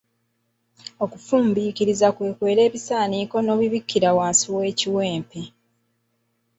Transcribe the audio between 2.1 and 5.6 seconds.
kwe kwera ebisaaniiko n’obibikkira wansi w’ekiwempe.